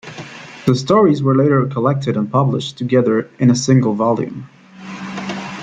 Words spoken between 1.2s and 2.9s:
were later collected and published